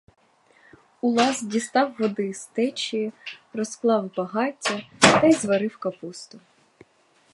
[1.01, 3.11] Улас дістав води з течії,
[3.53, 6.39] розклав багаття та й зварив капусту.